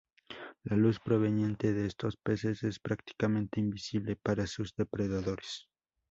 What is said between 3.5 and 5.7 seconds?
invisible para sus depredadores.